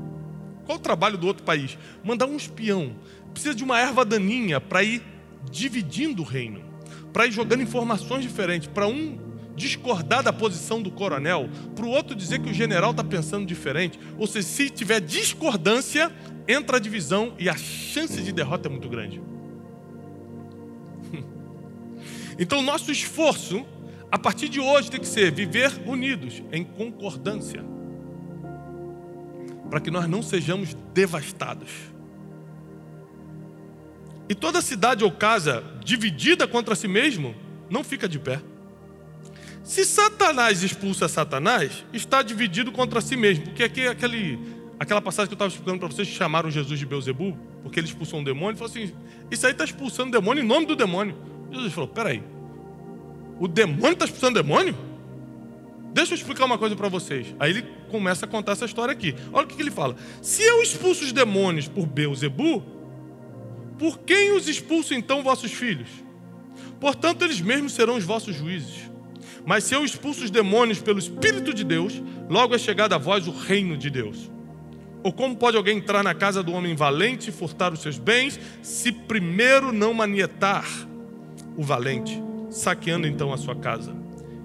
[0.65, 1.77] Qual o trabalho do outro país?
[2.03, 2.95] Mandar um espião.
[3.31, 5.01] Precisa de uma erva daninha para ir
[5.49, 6.61] dividindo o reino,
[7.13, 9.17] para ir jogando informações diferentes, para um
[9.55, 13.99] discordar da posição do coronel, para o outro dizer que o general está pensando diferente.
[14.17, 16.11] Ou seja, se tiver discordância,
[16.47, 19.21] entra a divisão e a chance de derrota é muito grande.
[22.39, 23.65] Então, nosso esforço,
[24.11, 27.63] a partir de hoje, tem que ser viver unidos, em concordância,
[29.69, 31.69] para que nós não sejamos devastados.
[34.29, 37.35] E toda cidade ou casa dividida contra si mesmo
[37.69, 38.41] não fica de pé.
[39.63, 43.45] Se Satanás expulsa Satanás, está dividido contra si mesmo.
[43.45, 44.39] Porque aqui é aquele,
[44.79, 48.21] aquela passagem que eu estava explicando para vocês, chamaram Jesus de Beuzebu, porque ele expulsou
[48.21, 48.93] um demônio, falou assim:
[49.29, 51.17] Isso aí está expulsando demônio em nome do demônio.
[51.51, 52.23] Jesus falou: Peraí,
[53.39, 54.75] o demônio está expulsando demônio?
[55.93, 57.35] Deixa eu explicar uma coisa para vocês.
[57.39, 59.15] Aí ele começa a contar essa história aqui.
[59.33, 62.63] Olha o que, que ele fala: Se eu expulso os demônios por Beuzebu,
[63.79, 65.89] por quem os expulso então vossos filhos?
[66.79, 68.89] Portanto, eles mesmos serão os vossos juízes.
[69.45, 73.27] Mas se eu expulso os demônios pelo Espírito de Deus, logo é chegado a vós
[73.27, 74.29] o reino de Deus.
[75.03, 78.39] Ou como pode alguém entrar na casa do homem valente e furtar os seus bens,
[78.61, 80.65] se primeiro não manietar
[81.55, 82.21] o valente,
[82.57, 83.95] saqueando então a sua casa?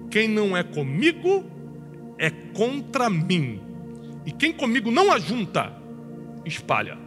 [0.09, 1.43] Quem não é comigo
[2.17, 3.59] é contra mim.
[4.25, 5.73] E quem comigo não ajunta,
[6.45, 6.97] espalha.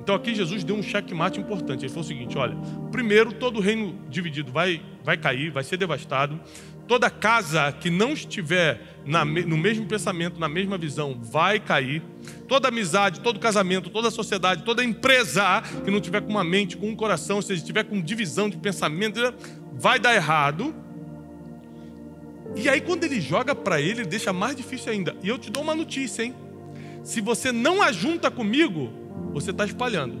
[0.00, 1.80] Então aqui Jesus deu um checkmate importante.
[1.80, 2.56] Ele falou o seguinte: olha,
[2.92, 6.40] primeiro todo reino dividido vai, vai cair, vai ser devastado.
[6.86, 12.00] Toda casa que não estiver na, no mesmo pensamento, na mesma visão, vai cair.
[12.46, 16.88] Toda amizade, todo casamento, toda sociedade, toda empresa que não tiver com uma mente, com
[16.88, 19.34] um coração, seja, estiver com divisão de pensamento,
[19.78, 20.74] vai dar errado.
[22.54, 25.16] E aí, quando ele joga para ele, ele deixa mais difícil ainda.
[25.22, 26.34] E eu te dou uma notícia, hein?
[27.02, 28.90] Se você não ajunta comigo,
[29.32, 30.20] você está espalhando.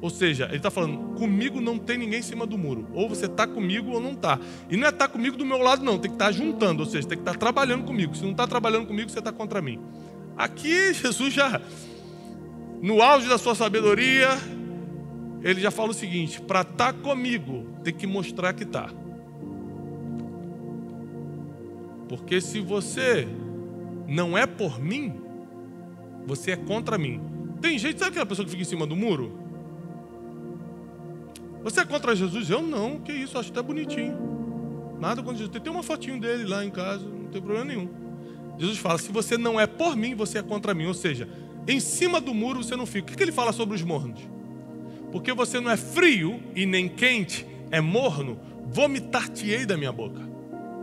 [0.00, 2.86] Ou seja, ele está falando: comigo não tem ninguém em cima do muro.
[2.92, 4.38] Ou você está comigo ou não está.
[4.68, 5.98] E não é estar tá comigo do meu lado, não.
[5.98, 8.14] Tem que estar tá juntando, ou seja, tem que estar tá trabalhando comigo.
[8.14, 9.80] Se não está trabalhando comigo, você está contra mim.
[10.36, 11.60] Aqui, Jesus já,
[12.82, 14.28] no auge da sua sabedoria,
[15.44, 18.90] ele já fala o seguinte: para estar comigo, tem que mostrar que está.
[22.08, 23.28] Porque se você
[24.08, 25.20] não é por mim,
[26.26, 27.20] você é contra mim.
[27.60, 29.38] Tem gente, sabe aquela pessoa que fica em cima do muro?
[31.62, 32.48] Você é contra Jesus?
[32.48, 34.16] Eu não, que isso, acho até bonitinho.
[34.98, 35.62] Nada contra Jesus.
[35.62, 37.88] Tem uma fotinho dele lá em casa, não tem problema nenhum.
[38.58, 40.86] Jesus fala: se você não é por mim, você é contra mim.
[40.86, 41.28] Ou seja,
[41.68, 43.12] em cima do muro você não fica.
[43.12, 44.20] O que ele fala sobre os mornos?
[45.14, 50.20] Porque você não é frio e nem quente, é morno, vomitar-te-ei da minha boca.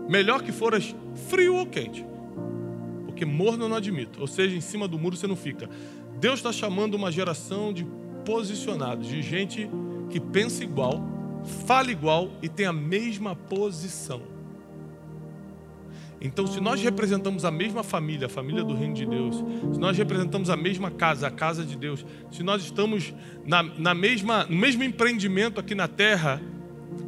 [0.08, 0.96] Melhor que foras
[1.28, 2.06] frio ou quente.
[3.06, 4.22] Porque morno eu não admito.
[4.22, 5.70] Ou seja, em cima do muro você não fica.
[6.17, 7.86] Deus está chamando uma geração de
[8.24, 9.70] posicionados, de gente
[10.10, 11.04] que pensa igual,
[11.67, 14.22] fala igual e tem a mesma posição.
[16.21, 19.97] Então, se nós representamos a mesma família, a família do reino de Deus, se nós
[19.97, 23.12] representamos a mesma casa, a casa de Deus, se nós estamos
[23.43, 26.39] na, na mesma, no mesmo empreendimento aqui na terra,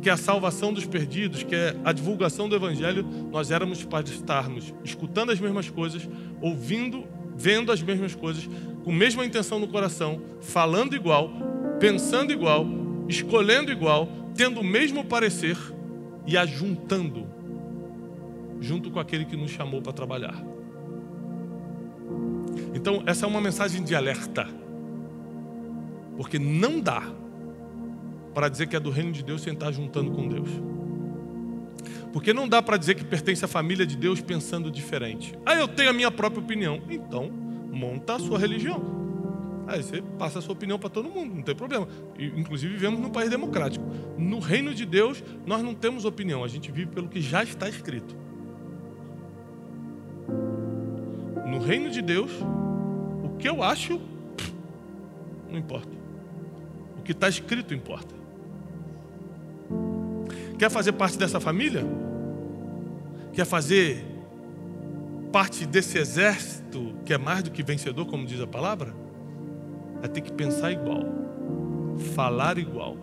[0.01, 4.03] que é a salvação dos perdidos, que é a divulgação do Evangelho, nós éramos para
[4.03, 6.09] estarmos escutando as mesmas coisas,
[6.41, 7.03] ouvindo,
[7.37, 8.49] vendo as mesmas coisas,
[8.83, 11.31] com a mesma intenção no coração, falando igual,
[11.79, 12.65] pensando igual,
[13.07, 15.57] escolhendo igual, tendo o mesmo parecer
[16.25, 17.42] e ajuntando
[18.59, 20.35] junto com aquele que nos chamou para trabalhar.
[22.73, 24.47] Então, essa é uma mensagem de alerta.
[26.17, 27.03] Porque não dá
[28.33, 30.49] para dizer que é do reino de Deus sem estar juntando com Deus.
[32.11, 35.33] Porque não dá para dizer que pertence à família de Deus pensando diferente.
[35.45, 36.81] Ah, eu tenho a minha própria opinião.
[36.89, 37.31] Então,
[37.71, 39.03] monta a sua religião.
[39.65, 41.87] Aí você passa a sua opinião para todo mundo, não tem problema.
[42.19, 43.85] Inclusive vivemos num país democrático.
[44.17, 47.69] No reino de Deus, nós não temos opinião, a gente vive pelo que já está
[47.69, 48.15] escrito.
[51.53, 52.31] No reino de Deus,
[53.23, 54.01] o que eu acho,
[55.49, 55.91] não importa.
[56.97, 58.15] O que está escrito importa.
[60.57, 61.85] Quer fazer parte dessa família?
[63.33, 64.05] Quer fazer
[65.31, 69.03] parte desse exército que é mais do que vencedor, como diz a palavra?
[70.03, 71.01] é ter que pensar igual,
[72.13, 72.97] falar igual,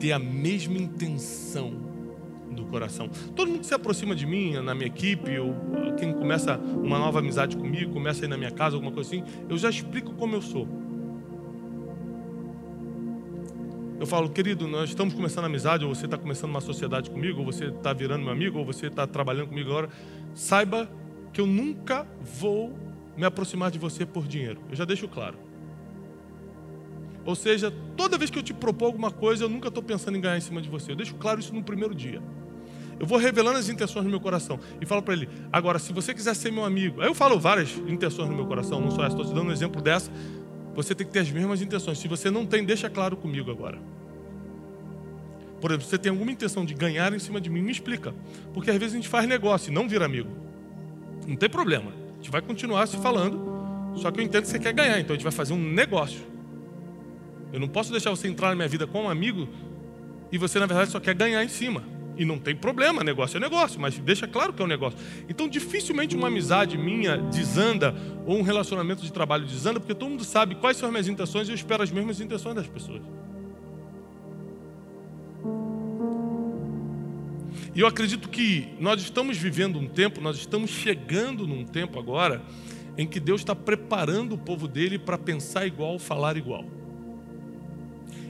[0.00, 1.74] ter a mesma intenção
[2.52, 3.08] do coração.
[3.34, 5.54] Todo mundo que se aproxima de mim, na minha equipe, ou
[5.96, 9.24] quem começa uma nova amizade comigo, começa a ir na minha casa, alguma coisa assim,
[9.48, 10.66] eu já explico como eu sou.
[14.02, 17.44] eu falo, querido, nós estamos começando amizade, ou você está começando uma sociedade comigo, ou
[17.44, 19.90] você está virando meu amigo, ou você está trabalhando comigo agora,
[20.34, 20.90] saiba
[21.32, 22.76] que eu nunca vou
[23.16, 24.60] me aproximar de você por dinheiro.
[24.68, 25.38] Eu já deixo claro.
[27.24, 30.20] Ou seja, toda vez que eu te propor alguma coisa, eu nunca estou pensando em
[30.20, 30.90] ganhar em cima de você.
[30.90, 32.20] Eu deixo claro isso no primeiro dia.
[32.98, 36.14] Eu vou revelando as intenções no meu coração e falo para ele: agora, se você
[36.14, 39.16] quiser ser meu amigo, aí eu falo várias intenções no meu coração, não só essa,
[39.16, 40.10] estou te dando um exemplo dessa.
[40.74, 41.98] Você tem que ter as mesmas intenções.
[41.98, 43.78] Se você não tem, deixa claro comigo agora.
[45.60, 48.14] Por exemplo, você tem alguma intenção de ganhar em cima de mim, me explica.
[48.52, 50.30] Porque às vezes a gente faz negócio e não vira amigo.
[51.26, 51.90] Não tem problema.
[51.90, 53.40] A gente vai continuar se falando,
[53.96, 56.22] só que eu entendo que você quer ganhar, então a gente vai fazer um negócio.
[57.52, 59.48] Eu não posso deixar você entrar na minha vida como amigo
[60.32, 61.84] e você, na verdade, só quer ganhar em cima.
[62.16, 64.98] E não tem problema, negócio é negócio, mas deixa claro que é um negócio.
[65.28, 67.94] Então, dificilmente uma amizade minha desanda
[68.26, 71.48] ou um relacionamento de trabalho desanda, porque todo mundo sabe quais são as minhas intenções
[71.48, 73.02] e eu espero as mesmas intenções das pessoas.
[77.74, 82.42] E eu acredito que nós estamos vivendo um tempo, nós estamos chegando num tempo agora,
[82.98, 86.66] em que Deus está preparando o povo dele para pensar igual, falar igual.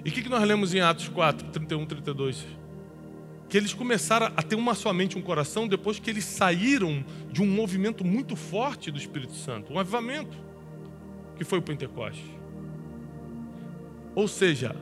[0.05, 2.62] E o que, que nós lemos em Atos 4, 31, 32?
[3.53, 7.47] Que eles começaram a ter uma somente um coração depois que eles saíram de um
[7.47, 10.39] movimento muito forte do Espírito Santo, um avivamento,
[11.37, 12.25] que foi o Pentecoste.
[14.15, 14.75] Ou seja,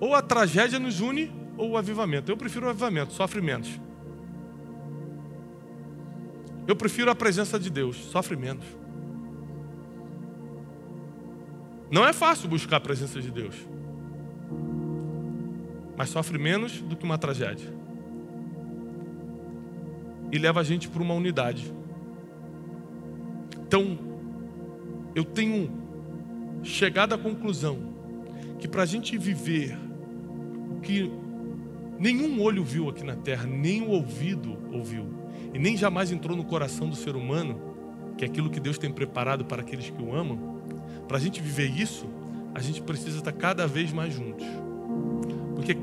[0.00, 2.32] ou a tragédia nos une, ou o avivamento.
[2.32, 3.80] Eu prefiro o avivamento, sofre menos.
[6.66, 8.64] Eu prefiro a presença de Deus, sofre menos.
[11.88, 13.54] Não é fácil buscar a presença de Deus
[15.96, 17.85] mas sofre menos do que uma tragédia.
[20.32, 21.72] E leva a gente para uma unidade.
[23.66, 23.98] Então,
[25.14, 25.70] eu tenho
[26.62, 27.78] chegado à conclusão
[28.58, 29.76] que para a gente viver
[30.76, 31.10] o que
[31.98, 35.06] nenhum olho viu aqui na terra, nem o ouvido ouviu,
[35.54, 37.60] e nem jamais entrou no coração do ser humano,
[38.16, 40.60] que é aquilo que Deus tem preparado para aqueles que o amam,
[41.06, 42.06] para a gente viver isso,
[42.54, 44.46] a gente precisa estar cada vez mais juntos.
[45.54, 45.76] Porque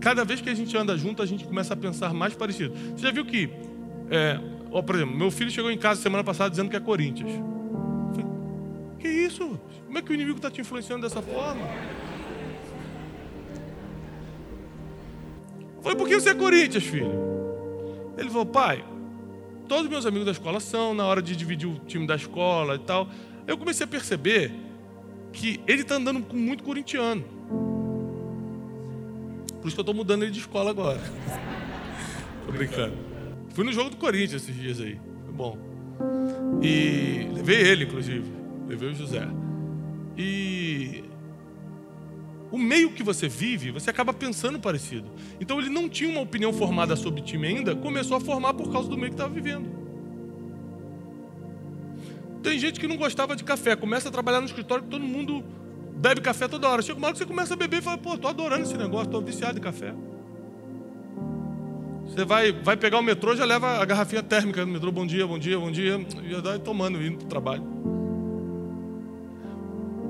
[0.00, 2.74] cada vez que a gente anda junto, a gente começa a pensar mais parecido.
[2.94, 3.50] Você já viu que,
[4.10, 4.40] é,
[4.70, 7.30] ó, por exemplo, meu filho chegou em casa semana passada dizendo que é Corinthians.
[8.10, 8.26] falei,
[8.98, 9.60] que isso?
[9.86, 11.62] Como é que o inimigo está te influenciando dessa forma?
[15.76, 17.12] Eu falei, por que você é Corinthians, filho?
[18.16, 18.84] Ele falou, pai,
[19.68, 22.80] todos meus amigos da escola são, na hora de dividir o time da escola e
[22.80, 23.08] tal.
[23.46, 24.52] Eu comecei a perceber
[25.32, 27.22] que ele está andando com muito corintiano.
[29.60, 31.00] Por isso que eu estou mudando ele de escola agora.
[32.46, 33.17] Tô brincando.
[33.58, 35.00] Fui no jogo do Corinthians esses dias aí.
[35.24, 35.58] Foi bom.
[36.62, 38.22] E levei ele, inclusive.
[38.68, 39.26] Levei o José.
[40.16, 41.02] E
[42.52, 45.10] o meio que você vive, você acaba pensando parecido.
[45.40, 48.88] Então ele não tinha uma opinião formada sobre time ainda, começou a formar por causa
[48.88, 49.68] do meio que estava vivendo.
[52.44, 55.44] Tem gente que não gostava de café, começa a trabalhar no escritório que todo mundo
[55.96, 56.80] bebe café toda hora.
[56.80, 59.10] Chega uma hora que você começa a beber e fala, pô, tô adorando esse negócio,
[59.10, 59.92] tô viciado em café.
[62.18, 65.24] Você vai, vai pegar o metrô, já leva a garrafinha térmica no metrô, bom dia,
[65.24, 67.62] bom dia, bom dia, e já vai tomando, indo para o trabalho.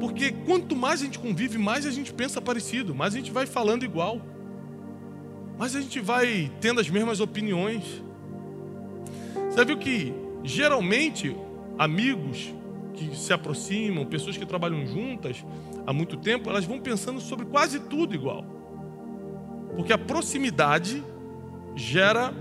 [0.01, 3.45] Porque quanto mais a gente convive, mais a gente pensa parecido, mais a gente vai
[3.45, 4.23] falando igual,
[5.59, 8.03] mais a gente vai tendo as mesmas opiniões.
[9.51, 11.37] Você viu que geralmente
[11.79, 12.55] amigos
[12.95, 15.45] que se aproximam, pessoas que trabalham juntas
[15.87, 18.47] há muito tempo, elas vão pensando sobre quase tudo igual.
[19.77, 21.05] Porque a proximidade
[21.75, 22.33] gera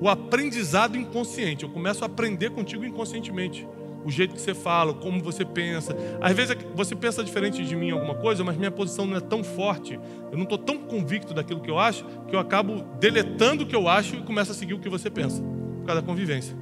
[0.00, 1.64] o aprendizado inconsciente.
[1.64, 3.66] Eu começo a aprender contigo inconscientemente.
[4.04, 5.96] O jeito que você fala, como você pensa.
[6.20, 9.20] Às vezes você pensa diferente de mim em alguma coisa, mas minha posição não é
[9.20, 9.98] tão forte.
[10.30, 13.76] Eu não estou tão convicto daquilo que eu acho, que eu acabo deletando o que
[13.76, 15.40] eu acho e começo a seguir o que você pensa.
[15.40, 16.56] Por causa da convivência.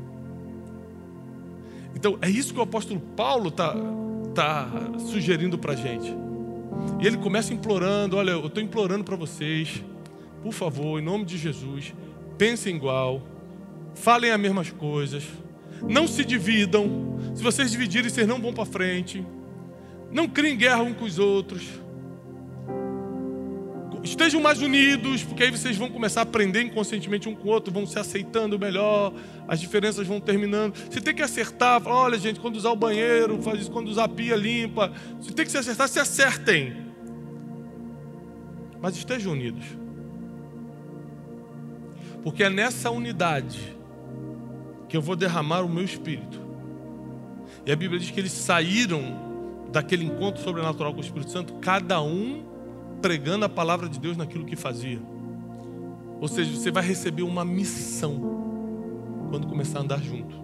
[1.94, 3.74] Então, é isso que o apóstolo Paulo está
[4.34, 4.68] tá
[4.98, 6.14] sugerindo para a gente.
[7.00, 9.82] E ele começa implorando: olha, eu estou implorando para vocês,
[10.42, 11.94] por favor, em nome de Jesus,
[12.40, 13.20] pensem igual,
[13.94, 15.24] falem as mesmas coisas,
[15.82, 17.18] não se dividam.
[17.34, 19.22] Se vocês dividirem, vocês não vão para frente.
[20.10, 21.68] Não criem guerra uns com os outros
[24.02, 27.70] estejam mais unidos, porque aí vocês vão começar a aprender inconscientemente um com o outro,
[27.70, 29.12] vão se aceitando melhor,
[29.46, 30.74] as diferenças vão terminando.
[30.90, 34.04] Você tem que acertar, falar, olha gente, quando usar o banheiro, faz isso, quando usar
[34.04, 34.90] a pia, limpa.
[35.20, 36.74] Você tem que se acertar, se acertem.
[38.80, 39.79] Mas estejam unidos.
[42.22, 43.76] Porque é nessa unidade
[44.88, 46.40] que eu vou derramar o meu espírito.
[47.64, 49.30] E a Bíblia diz que eles saíram
[49.70, 52.44] daquele encontro sobrenatural com o Espírito Santo, cada um
[53.00, 55.00] pregando a palavra de Deus naquilo que fazia.
[56.20, 58.40] Ou seja, você vai receber uma missão
[59.30, 60.36] quando começar a andar junto.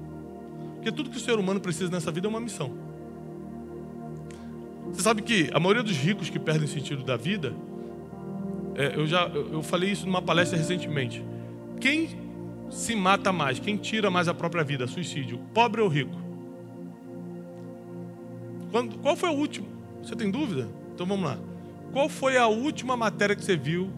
[0.75, 2.73] Porque tudo que o ser humano precisa nessa vida é uma missão.
[4.93, 7.53] Você sabe que a maioria dos ricos que perdem o sentido da vida,
[8.77, 11.23] é, eu já eu falei isso numa palestra recentemente.
[11.81, 12.09] Quem
[12.71, 16.17] se mata mais, quem tira mais a própria vida, suicídio, pobre ou rico?
[18.71, 19.67] Quando, qual foi o último?
[20.03, 20.69] Você tem dúvida?
[20.95, 21.39] Então vamos lá.
[21.93, 23.91] Qual foi a última matéria que você viu?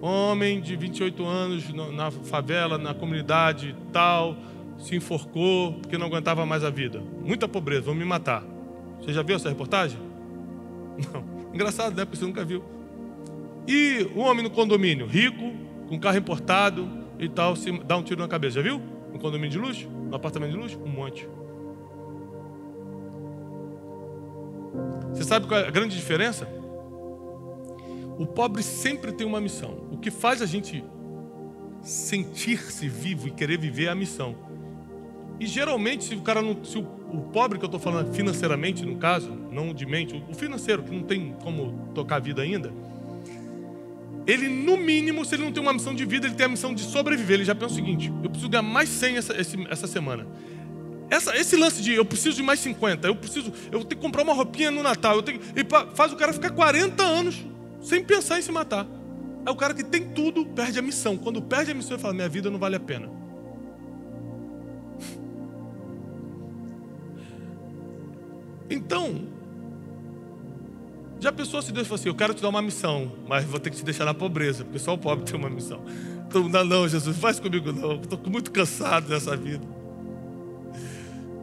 [0.00, 4.36] Homem de 28 anos na favela, na comunidade tal,
[4.78, 7.02] se enforcou porque não aguentava mais a vida.
[7.22, 8.42] Muita pobreza, vão me matar.
[9.00, 9.98] Você já viu essa reportagem?
[11.12, 11.24] Não.
[11.52, 12.04] Engraçado, né?
[12.04, 12.64] Porque você nunca viu.
[13.66, 15.52] E o homem no condomínio, rico,
[15.90, 16.88] com carro importado
[17.18, 18.54] e tal, se dá um tiro na cabeça.
[18.54, 18.80] Já viu?
[19.12, 19.88] No condomínio de luxo?
[19.90, 20.78] No apartamento de luxo?
[20.78, 21.28] Um monte.
[25.12, 26.48] Você sabe qual é a grande diferença?
[28.16, 29.88] O pobre sempre tem uma missão.
[29.90, 30.84] O que faz a gente
[31.82, 34.36] sentir-se vivo e querer viver é a missão.
[35.40, 38.86] E geralmente, se o cara não, se o, o pobre que eu estou falando financeiramente,
[38.86, 42.72] no caso, não de mente, o financeiro que não tem como tocar a vida ainda,
[44.30, 46.72] ele no mínimo, se ele não tem uma missão de vida, ele tem a missão
[46.72, 47.34] de sobreviver.
[47.34, 49.34] Ele já pensa o seguinte: eu preciso ganhar mais 100 essa,
[49.68, 50.26] essa semana.
[51.10, 54.22] Essa, esse lance de eu preciso de mais 50, eu preciso, eu tenho que comprar
[54.22, 55.66] uma roupinha no Natal, eu tenho, e
[55.96, 57.44] faz o cara ficar 40 anos
[57.82, 58.86] sem pensar em se matar.
[59.44, 61.16] É o cara que tem tudo, perde a missão.
[61.16, 63.08] Quando perde a missão, ele fala: minha vida não vale a pena.
[68.72, 69.26] Então,
[71.20, 73.70] já pensou se Deus fosse assim: Eu quero te dar uma missão, mas vou ter
[73.70, 75.84] que te deixar na pobreza, porque só o pobre tem uma missão.
[76.26, 79.64] Então, não, não, Jesus, faz comigo não, estou muito cansado dessa vida.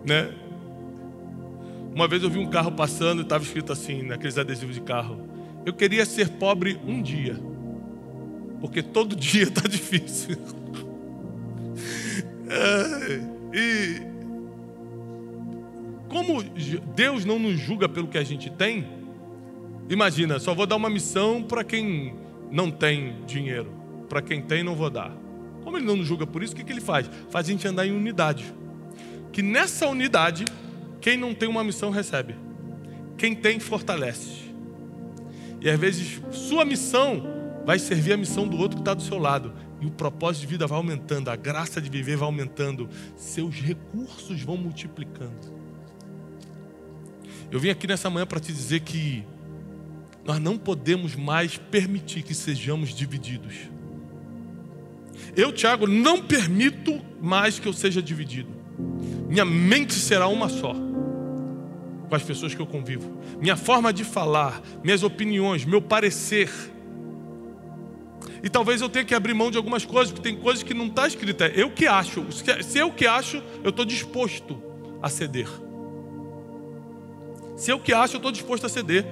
[0.03, 0.33] Né?
[1.93, 5.29] Uma vez eu vi um carro passando e estava escrito assim, naqueles adesivos de carro:
[5.63, 7.39] Eu queria ser pobre um dia,
[8.59, 10.37] porque todo dia está difícil.
[12.49, 13.21] É,
[13.53, 14.01] e
[16.07, 16.41] como
[16.95, 18.96] Deus não nos julga pelo que a gente tem,
[19.89, 22.15] imagina, só vou dar uma missão para quem
[22.51, 23.71] não tem dinheiro,
[24.09, 25.11] para quem tem, não vou dar.
[25.63, 27.09] Como Ele não nos julga por isso, o que, que Ele faz?
[27.29, 28.53] Faz a gente andar em unidade.
[29.31, 30.45] Que nessa unidade,
[31.01, 32.35] quem não tem uma missão recebe,
[33.17, 34.47] quem tem, fortalece.
[35.59, 39.17] E às vezes, sua missão vai servir a missão do outro que está do seu
[39.17, 39.53] lado.
[39.81, 44.41] E o propósito de vida vai aumentando, a graça de viver vai aumentando, seus recursos
[44.41, 45.57] vão multiplicando.
[47.51, 49.23] Eu vim aqui nessa manhã para te dizer que
[50.27, 53.55] nós não podemos mais permitir que sejamos divididos.
[55.33, 58.49] Eu, Tiago, não permito mais que eu seja dividido.
[59.29, 60.75] Minha mente será uma só
[62.09, 63.17] com as pessoas que eu convivo.
[63.39, 66.49] Minha forma de falar, minhas opiniões, meu parecer.
[68.43, 70.87] E talvez eu tenha que abrir mão de algumas coisas, porque tem coisas que não
[70.87, 71.45] está escrita.
[71.45, 72.25] É eu que acho.
[72.63, 74.61] Se eu que acho, eu estou disposto
[75.01, 75.47] a ceder.
[77.55, 79.05] Se eu que acho, eu estou disposto a ceder.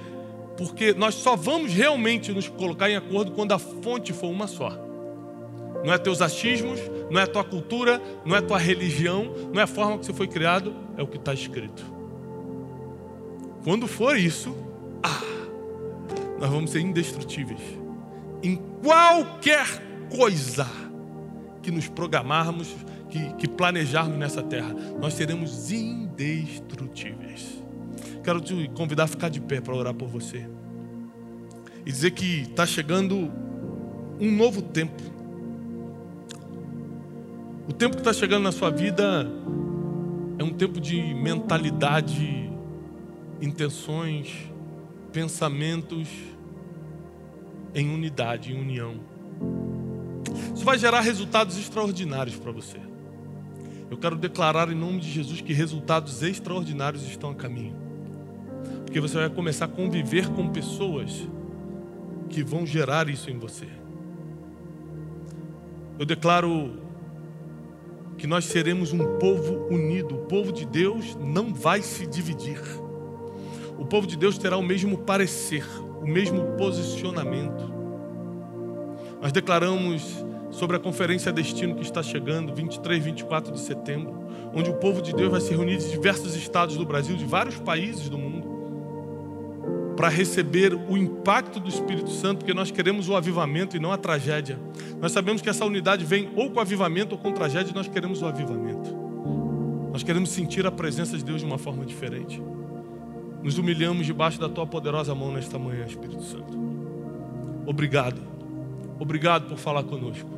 [0.57, 4.69] Porque nós só vamos realmente nos colocar em acordo quando a fonte for uma só.
[5.83, 6.79] Não é teus achismos,
[7.11, 10.27] não é tua cultura, não é tua religião, não é a forma que você foi
[10.27, 11.85] criado, é o que está escrito.
[13.63, 14.55] Quando for isso,
[15.03, 15.21] ah,
[16.39, 17.61] nós vamos ser indestrutíveis.
[18.41, 19.65] Em qualquer
[20.15, 20.67] coisa
[21.61, 22.75] que nos programarmos,
[23.09, 27.54] que, que planejarmos nessa terra, nós seremos indestrutíveis.
[28.25, 30.49] Quero te convidar a ficar de pé para orar por você.
[31.85, 33.31] E dizer que está chegando
[34.19, 35.03] um novo tempo.
[37.69, 39.31] O tempo que está chegando na sua vida
[40.39, 42.51] é um tempo de mentalidade,
[43.39, 44.51] intenções,
[45.13, 46.07] pensamentos
[47.75, 48.95] em unidade, em união.
[50.55, 52.79] Isso vai gerar resultados extraordinários para você.
[53.91, 57.84] Eu quero declarar em nome de Jesus que resultados extraordinários estão a caminho.
[58.85, 61.27] Porque você vai começar a conviver com pessoas
[62.29, 63.67] que vão gerar isso em você.
[65.97, 66.79] Eu declaro
[68.17, 70.15] que nós seremos um povo unido.
[70.15, 72.61] O povo de Deus não vai se dividir.
[73.77, 75.65] O povo de Deus terá o mesmo parecer,
[76.01, 77.73] o mesmo posicionamento.
[79.21, 84.13] Nós declaramos sobre a conferência Destino que está chegando, 23, 24 de setembro,
[84.53, 87.59] onde o povo de Deus vai se reunir de diversos estados do Brasil, de vários
[87.59, 88.54] países do mundo
[89.95, 93.97] para receber o impacto do Espírito Santo, porque nós queremos o avivamento e não a
[93.97, 94.59] tragédia.
[95.01, 98.21] Nós sabemos que essa unidade vem ou com avivamento ou com tragédia, e nós queremos
[98.21, 98.93] o avivamento.
[99.91, 102.41] Nós queremos sentir a presença de Deus de uma forma diferente.
[103.41, 106.57] Nos humilhamos debaixo da tua poderosa mão nesta manhã, Espírito Santo.
[107.65, 108.21] Obrigado.
[108.99, 110.29] Obrigado por falar conosco.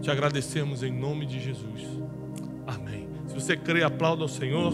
[0.00, 1.86] Te agradecemos em nome de Jesus.
[2.66, 3.08] Amém.
[3.28, 4.72] Se você crê, aplauda ao Senhor.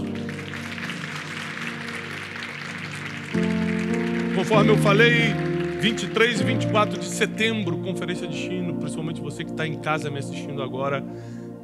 [4.36, 5.32] Conforme eu falei,
[5.80, 10.18] 23 e 24 de setembro, Conferência de Chino, principalmente você que está em casa me
[10.18, 11.02] assistindo agora,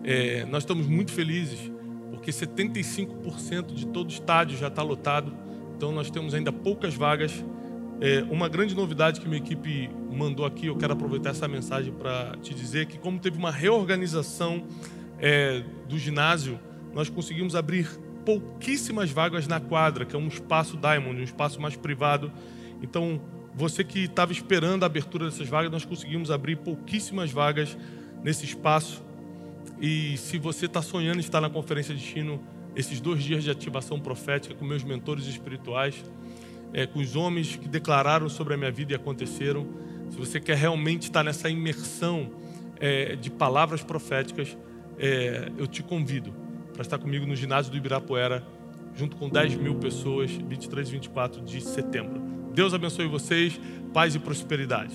[0.03, 1.71] é, nós estamos muito felizes,
[2.11, 5.35] porque 75% de todo o estádio já está lotado,
[5.77, 7.45] então nós temos ainda poucas vagas.
[8.01, 12.39] É, uma grande novidade que minha equipe mandou aqui, eu quero aproveitar essa mensagem para
[12.41, 14.65] te dizer que, como teve uma reorganização
[15.19, 16.59] é, do ginásio,
[16.95, 17.87] nós conseguimos abrir
[18.25, 22.33] pouquíssimas vagas na quadra, que é um espaço Diamond, um espaço mais privado.
[22.83, 23.21] Então,
[23.55, 27.77] você que estava esperando a abertura dessas vagas, nós conseguimos abrir pouquíssimas vagas
[28.23, 29.03] nesse espaço.
[29.81, 32.43] E se você está sonhando em estar na conferência de Chino,
[32.75, 36.03] esses dois dias de ativação profética com meus mentores espirituais,
[36.73, 39.67] é, com os homens que declararam sobre a minha vida e aconteceram,
[40.11, 42.31] se você quer realmente estar nessa imersão
[42.81, 44.57] é, de palavras proféticas,
[44.99, 46.33] é, eu te convido
[46.73, 48.43] para estar comigo no ginásio do Ibirapuera,
[48.95, 52.42] junto com 10 mil pessoas, 23 e 24 de setembro.
[52.55, 53.61] Deus abençoe vocês,
[53.93, 54.95] paz e prosperidade.